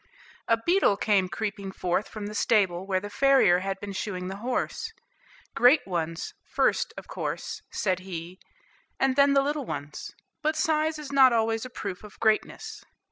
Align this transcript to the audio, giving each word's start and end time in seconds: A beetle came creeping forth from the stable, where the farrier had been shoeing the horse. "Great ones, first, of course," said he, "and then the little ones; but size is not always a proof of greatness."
A 0.47 0.57
beetle 0.57 0.97
came 0.97 1.29
creeping 1.29 1.71
forth 1.71 2.09
from 2.09 2.25
the 2.25 2.33
stable, 2.33 2.87
where 2.87 2.99
the 2.99 3.07
farrier 3.11 3.59
had 3.59 3.79
been 3.79 3.93
shoeing 3.93 4.29
the 4.29 4.37
horse. 4.37 4.91
"Great 5.53 5.85
ones, 5.85 6.33
first, 6.43 6.91
of 6.97 7.07
course," 7.07 7.61
said 7.69 7.99
he, 7.99 8.39
"and 8.99 9.15
then 9.15 9.33
the 9.33 9.43
little 9.43 9.67
ones; 9.67 10.11
but 10.41 10.55
size 10.55 10.97
is 10.97 11.11
not 11.11 11.33
always 11.33 11.65
a 11.65 11.69
proof 11.69 12.03
of 12.03 12.19
greatness." 12.19 12.83